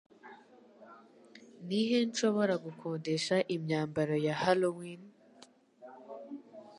Ni 1.67 1.79
he 1.87 1.97
nshobora 2.09 2.53
gukodesha 2.65 3.35
imyambaro 3.55 4.15
ya 4.25 4.35
Halloween? 4.41 5.01